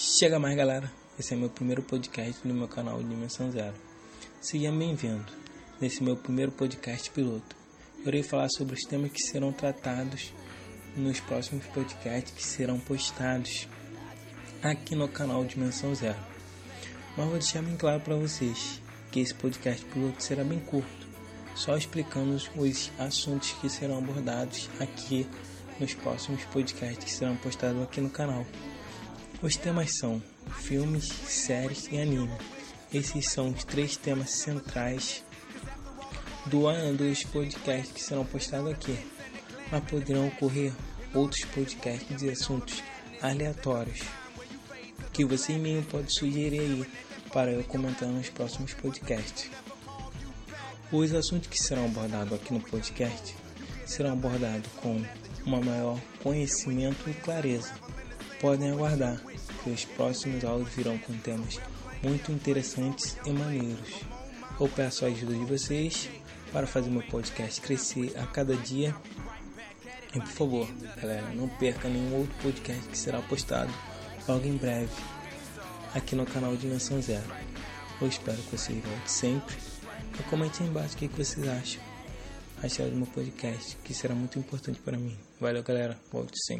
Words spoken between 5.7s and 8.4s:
Nesse meu primeiro podcast piloto, eu irei